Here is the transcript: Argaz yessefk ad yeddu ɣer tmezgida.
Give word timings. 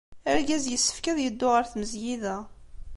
Argaz 0.31 0.65
yessefk 0.67 1.05
ad 1.11 1.17
yeddu 1.21 1.47
ɣer 1.49 1.63
tmezgida. 1.71 2.35